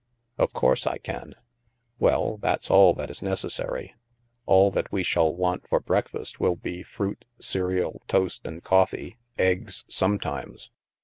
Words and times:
"Of 0.39 0.51
course 0.53 0.87
I 0.87 0.97
can."" 0.97 1.35
Well, 1.99 2.37
that's 2.37 2.71
all 2.71 2.95
that 2.95 3.11
is 3.11 3.21
necessary. 3.21 3.93
All 4.47 4.71
that 4.71 4.91
we 4.91 5.03
shall 5.03 5.31
want 5.31 5.67
for 5.69 5.79
breakfast 5.79 6.39
will 6.39 6.55
be 6.55 6.81
fruit, 6.81 7.23
cereal, 7.39 8.01
toast, 8.07 8.47
and 8.47 8.63
coffee; 8.63 9.19
eggs 9.37 9.85
sometimes. 9.89 10.71